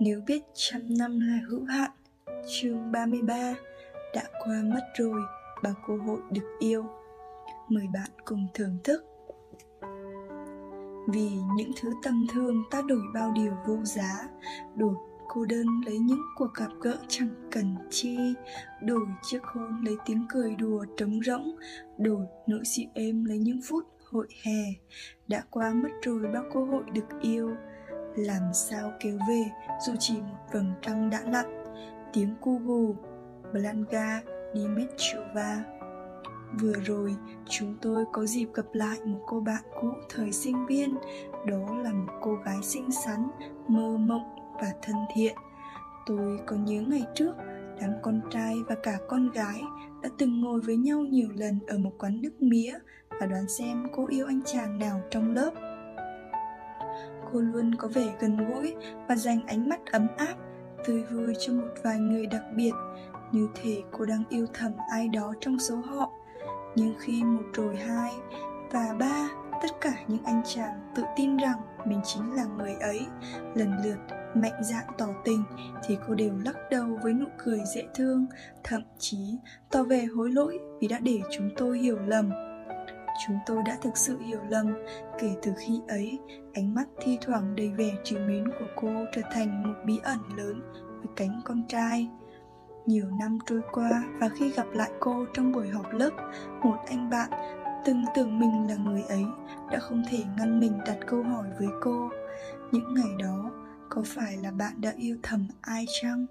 [0.00, 1.90] Nếu biết trăm năm là hữu hạn,
[2.48, 3.54] Chương 33
[4.14, 5.20] Đã qua mất rồi,
[5.62, 6.84] Bao cơ hội được yêu.
[7.68, 9.04] Mời bạn cùng thưởng thức.
[11.08, 14.28] Vì những thứ tầm thường ta đổi bao điều vô giá
[14.76, 14.94] Đổi
[15.28, 18.18] cô đơn lấy những cuộc gặp gỡ chẳng cần chi.
[18.82, 21.56] Đổi chiếc hôn lấy tiếng cười đùa trống rỗng,
[21.98, 24.62] Đổi nỗi dịu êm lấy những phút hội hè.
[25.28, 27.56] Đã qua mất rồi, bao cơ hội được yêu
[28.16, 29.44] làm sao kéo về
[29.86, 31.64] dù chỉ một vầng trăng đã lặn
[32.12, 32.96] tiếng cu gù
[33.52, 34.22] Blanca
[34.54, 35.64] Dimitrova
[36.52, 37.16] Vừa rồi,
[37.48, 40.94] chúng tôi có dịp gặp lại một cô bạn cũ thời sinh viên.
[41.46, 43.28] Đó là một cô gái xinh xắn,
[43.68, 45.34] mơ mộng và thân thiện.
[46.06, 47.32] Tôi có nhớ ngày trước,
[47.80, 49.62] đám con trai và cả con gái
[50.02, 52.78] đã từng ngồi với nhau nhiều lần ở một quán nước mía
[53.20, 55.50] và đoán xem cô yêu anh chàng nào trong lớp
[57.32, 58.74] cô luôn có vẻ gần gũi
[59.08, 60.34] và dành ánh mắt ấm áp,
[60.86, 62.72] tươi vui cho một vài người đặc biệt.
[63.32, 66.10] Như thể cô đang yêu thầm ai đó trong số họ.
[66.74, 68.12] Nhưng khi một rồi hai
[68.72, 69.28] và ba,
[69.62, 73.06] tất cả những anh chàng tự tin rằng mình chính là người ấy,
[73.54, 73.98] lần lượt
[74.34, 75.44] mạnh dạn tỏ tình,
[75.86, 78.26] thì cô đều lắc đầu với nụ cười dễ thương,
[78.64, 79.38] thậm chí
[79.70, 82.30] tỏ vẻ hối lỗi vì đã để chúng tôi hiểu lầm
[83.26, 84.74] chúng tôi đã thực sự hiểu lầm.
[85.18, 86.18] Kể từ khi ấy,
[86.54, 90.18] ánh mắt thi thoảng đầy vẻ trìu mến của cô trở thành một bí ẩn
[90.36, 90.60] lớn
[90.98, 92.08] với cánh con trai.
[92.86, 96.10] Nhiều năm trôi qua và khi gặp lại cô trong buổi họp lớp,
[96.62, 97.30] một anh bạn
[97.84, 99.24] từng tưởng mình là người ấy
[99.70, 102.10] đã không thể ngăn mình đặt câu hỏi với cô.
[102.72, 103.50] Những ngày đó,
[103.88, 106.26] có phải là bạn đã yêu thầm ai chăng?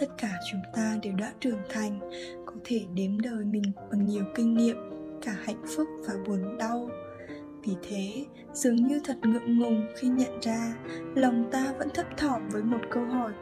[0.00, 2.00] Tất cả chúng ta đều đã trưởng thành
[2.56, 4.76] có thể đếm đời mình bằng nhiều kinh nghiệm,
[5.22, 6.90] cả hạnh phúc và buồn đau.
[7.64, 10.74] Vì thế, dường như thật ngượng ngùng khi nhận ra,
[11.14, 13.32] lòng ta vẫn thấp thỏm với một câu hỏi,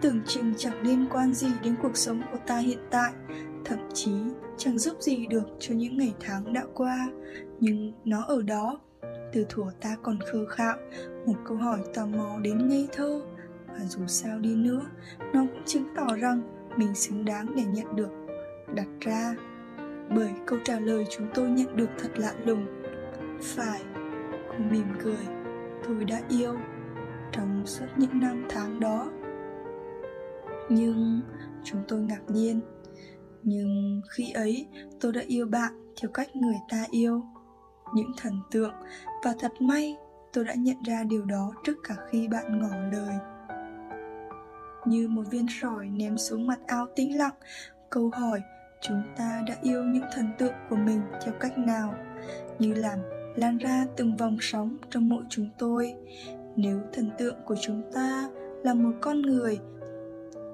[0.00, 3.12] tưởng chừng chẳng liên quan gì đến cuộc sống của ta hiện tại,
[3.64, 4.12] thậm chí
[4.56, 7.08] chẳng giúp gì được cho những ngày tháng đã qua.
[7.60, 8.80] Nhưng nó ở đó,
[9.32, 10.76] từ thuở ta còn khờ khạo,
[11.26, 13.22] một câu hỏi tò mò đến ngây thơ.
[13.66, 14.82] Và dù sao đi nữa,
[15.32, 16.40] nó cũng chứng tỏ rằng
[16.76, 18.08] mình xứng đáng để nhận được
[18.74, 19.34] đặt ra
[20.10, 22.66] bởi câu trả lời chúng tôi nhận được thật lạ lùng.
[23.42, 23.82] Phải,
[24.48, 25.26] cô mỉm cười,
[25.84, 26.54] tôi đã yêu
[27.32, 29.10] trong suốt những năm tháng đó.
[30.68, 31.20] Nhưng
[31.64, 32.60] chúng tôi ngạc nhiên,
[33.42, 34.66] nhưng khi ấy
[35.00, 37.22] tôi đã yêu bạn theo cách người ta yêu.
[37.94, 38.74] Những thần tượng
[39.24, 39.96] và thật may
[40.32, 43.14] tôi đã nhận ra điều đó trước cả khi bạn ngỏ lời.
[44.86, 47.34] Như một viên sỏi ném xuống mặt ao tĩnh lặng,
[47.90, 48.40] câu hỏi
[48.80, 51.94] chúng ta đã yêu những thần tượng của mình theo cách nào?
[52.58, 52.98] Như làm
[53.36, 55.94] lan ra từng vòng sóng trong mỗi chúng tôi.
[56.56, 58.28] Nếu thần tượng của chúng ta
[58.62, 59.58] là một con người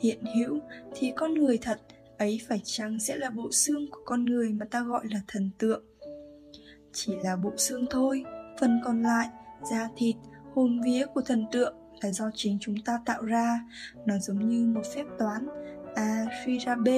[0.00, 0.58] hiện hữu,
[0.94, 1.80] thì con người thật,
[2.18, 5.50] ấy phải chăng sẽ là bộ xương của con người mà ta gọi là thần
[5.58, 5.84] tượng?
[6.92, 8.24] Chỉ là bộ xương thôi,
[8.60, 9.28] phần còn lại,
[9.70, 10.16] da thịt,
[10.54, 13.60] hồn vía của thần tượng là do chính chúng ta tạo ra.
[14.06, 15.46] Nó giống như một phép toán.
[15.94, 16.88] A suy ra b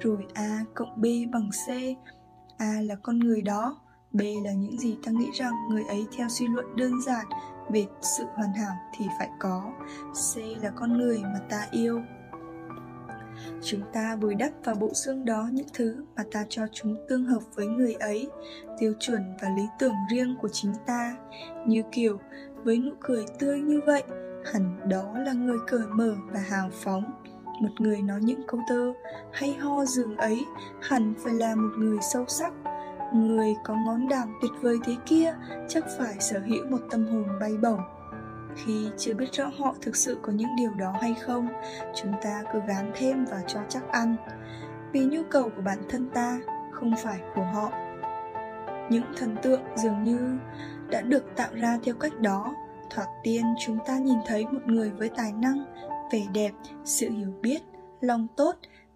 [0.00, 1.70] rồi a cộng b bằng c.
[2.58, 3.80] A là con người đó.
[4.12, 7.26] B là những gì ta nghĩ rằng người ấy theo suy luận đơn giản
[7.72, 9.72] về sự hoàn hảo thì phải có.
[10.12, 12.00] C là con người mà ta yêu.
[13.62, 17.24] Chúng ta bồi đắp vào bộ xương đó những thứ mà ta cho chúng tương
[17.24, 18.28] hợp với người ấy,
[18.78, 21.16] tiêu chuẩn và lý tưởng riêng của chính ta.
[21.66, 22.18] Như kiểu,
[22.64, 24.02] với nụ cười tươi như vậy,
[24.52, 27.22] hẳn đó là người cởi mở và hào phóng
[27.60, 28.94] một người nói những câu thơ
[29.32, 30.44] hay ho dường ấy,
[30.82, 32.52] hẳn phải là một người sâu sắc.
[33.14, 35.34] Người có ngón đàm tuyệt vời thế kia
[35.68, 37.80] chắc phải sở hữu một tâm hồn bay bổng.
[38.56, 41.48] Khi chưa biết rõ họ thực sự có những điều đó hay không,
[41.94, 44.16] chúng ta cứ gán thêm và cho chắc ăn.
[44.92, 46.40] Vì nhu cầu của bản thân ta,
[46.72, 47.72] không phải của họ.
[48.90, 50.38] Những thần tượng dường như
[50.90, 52.54] đã được tạo ra theo cách đó.
[52.90, 55.64] Thoạt tiên chúng ta nhìn thấy một người với tài năng
[56.12, 56.52] vẻ đẹp,
[56.84, 57.62] sự hiểu biết,
[58.00, 58.54] lòng tốt.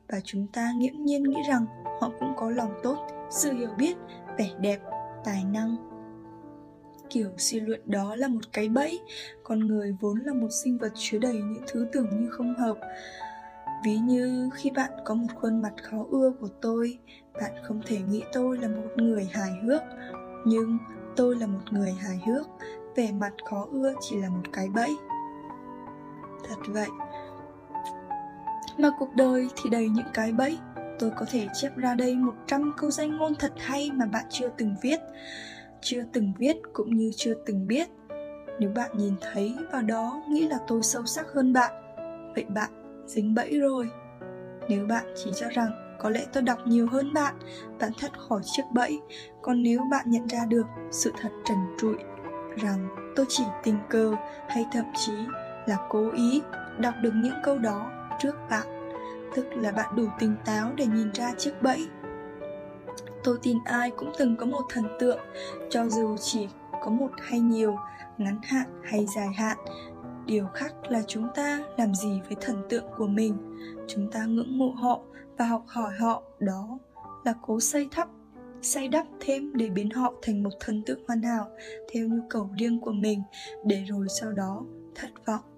[0.09, 1.67] Và chúng ta nghiễm nhiên nghĩ rằng
[2.01, 2.97] họ cũng có lòng tốt,
[3.31, 3.97] sự hiểu biết,
[4.39, 4.79] vẻ đẹp,
[5.25, 5.77] tài năng.
[7.11, 9.01] Kiểu suy luận đó là một cái bẫy.
[9.43, 12.79] Con người vốn là một sinh vật chứa đầy những thứ tưởng như không hợp.
[13.85, 16.99] Ví như khi bạn có một khuôn mặt khó ưa của tôi,
[17.41, 19.83] bạn không thể nghĩ tôi là một người hài hước.
[20.47, 20.79] Nhưng
[21.17, 22.47] tôi là một người hài hước,
[22.97, 24.91] vẻ mặt khó ưa chỉ là một cái bẫy
[26.49, 26.89] thật vậy.
[28.79, 30.59] Mà cuộc đời thì đầy những cái bẫy.
[30.99, 34.49] Tôi có thể chép ra đây 100 câu danh ngôn thật hay mà bạn chưa
[34.59, 35.01] từng viết.
[35.81, 37.89] Chưa từng viết cũng như chưa từng biết.
[38.59, 41.73] Nếu bạn nhìn thấy vào đó nghĩ là tôi sâu sắc hơn bạn,
[42.35, 42.71] vậy bạn
[43.07, 43.91] dính bẫy rồi.
[44.69, 47.35] Nếu bạn chỉ cho rằng có lẽ tôi đọc nhiều hơn bạn
[47.81, 49.01] bạn thoát khỏi chiếc bẫy.
[49.43, 51.97] Còn nếu bạn nhận ra được sự thật trần trụi
[52.57, 54.15] rằng tôi chỉ tình cờ
[54.49, 55.13] hay thậm chí
[55.67, 56.43] là cố ý
[56.79, 58.67] đọc được những câu đó trước bạn,
[59.35, 61.89] tức là bạn đủ tỉnh táo để nhìn ra chiếc bẫy.
[63.25, 65.19] Tôi tin ai cũng từng có một thần tượng,
[65.71, 66.49] cho dù chỉ
[66.83, 67.77] có một hay nhiều,
[68.19, 69.57] ngắn hạn hay dài hạn,
[70.27, 73.37] điều khác là chúng ta làm gì với thần tượng của mình.
[73.89, 75.01] Chúng ta ngưỡng mộ họ
[75.39, 76.79] và học hỏi họ, đó
[77.25, 78.09] là cố xây thắp,
[78.63, 81.47] xây đắp thêm để biến họ thành một thần tượng hoàn hảo
[81.93, 83.23] theo nhu cầu riêng của mình,
[83.65, 84.63] để rồi sau đó
[84.95, 85.54] thất vọng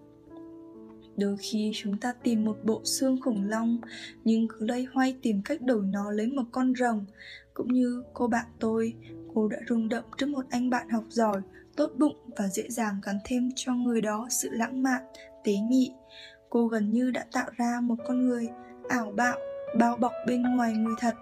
[1.17, 3.79] đôi khi chúng ta tìm một bộ xương khủng long,
[4.25, 7.05] nhưng cứ lây hoay tìm cách đổi nó lấy một con rồng.
[7.55, 8.95] Cũng như cô bạn tôi,
[9.35, 11.41] cô đã rung động trước một anh bạn học giỏi,
[11.77, 15.03] tốt bụng và dễ dàng gắn thêm cho người đó sự lãng mạn,
[15.45, 15.93] tế nhị.
[16.51, 18.49] Cô gần như đã tạo ra một con người
[18.89, 19.39] ảo bạo,
[19.79, 21.15] bao bọc bên ngoài người thật,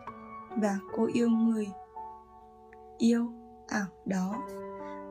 [0.57, 1.67] và cô yêu người,
[2.99, 3.33] yêu
[3.69, 4.43] ảo đó.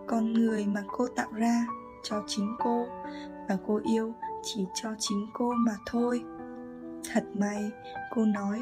[0.07, 1.65] Con người mà cô tạo ra
[2.03, 2.85] cho chính cô,
[3.49, 6.23] và cô yêu chỉ cho chính cô mà thôi.
[7.13, 7.71] Thật may,
[8.11, 8.61] cô nói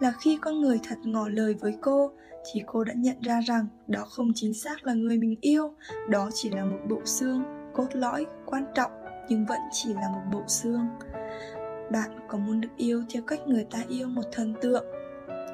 [0.00, 2.12] là khi con người thật ngỏ lời với cô,
[2.52, 5.74] thì cô đã nhận ra rằng đó không chính xác là người mình yêu,
[6.08, 7.42] đó chỉ là một bộ xương,
[7.74, 8.90] cốt lõi, quan trọng,
[9.28, 10.86] nhưng vẫn chỉ là một bộ xương.
[11.92, 14.84] Bạn có muốn được yêu theo cách người ta yêu một thần tượng?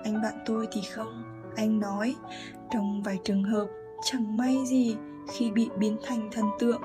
[0.04, 1.22] Anh bạn tôi thì không.
[1.56, 2.14] Anh nói,
[2.70, 3.66] trong vài trường hợp,
[4.02, 4.96] chẳng may gì
[5.32, 6.82] khi bị biến thành thần tượng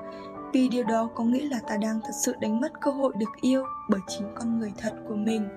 [0.54, 3.32] vì điều đó có nghĩa là ta đang thật sự đánh mất cơ hội được
[3.42, 5.48] yêu bởi chính con người thật của mình.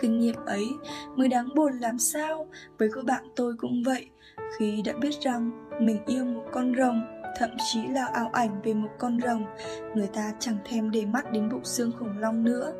[0.00, 0.68] Kinh nghiệm ấy
[1.16, 2.46] mới đáng buồn làm sao?
[2.78, 4.10] Với cô bạn tôi cũng vậy.
[4.58, 7.00] Khi đã biết rằng mình yêu một con rồng,
[7.38, 9.44] thậm chí là ảo ảnh về một con rồng,
[9.94, 12.72] người ta chẳng thèm để mắt đến bộ xương khủng long nữa.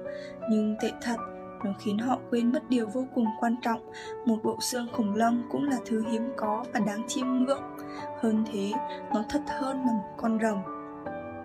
[0.51, 1.17] Nhưng tệ thật,
[1.65, 3.93] nó khiến họ quên mất điều vô cùng quan trọng.
[4.27, 7.63] Một bộ xương khủng long cũng là thứ hiếm có và đáng chiêm ngưỡng.
[8.21, 8.73] Hơn thế,
[9.15, 10.80] nó thật hơn là một con rồng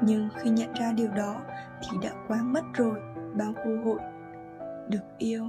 [0.01, 1.41] nhưng khi nhận ra điều đó
[1.81, 2.99] thì đã quá mất rồi,
[3.33, 3.99] bao cơ hội.
[4.89, 5.45] Được yêu.